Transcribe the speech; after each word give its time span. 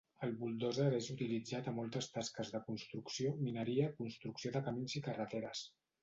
El 0.25 0.31
buldòzer 0.37 0.85
és 0.99 1.07
utilitzat 1.15 1.67
a 1.71 1.73
moltes 1.79 2.07
tasques 2.15 2.49
de 2.53 2.61
construcció, 2.69 3.33
mineria, 3.49 3.91
construcció 3.99 4.53
de 4.55 4.63
camins 4.69 4.97
i 5.01 5.03
carreteres. 5.09 5.63